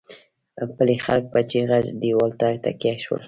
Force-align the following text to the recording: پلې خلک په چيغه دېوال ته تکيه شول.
پلې 0.75 0.95
خلک 1.05 1.25
په 1.33 1.39
چيغه 1.51 1.77
دېوال 2.01 2.31
ته 2.39 2.47
تکيه 2.63 2.95
شول. 3.03 3.19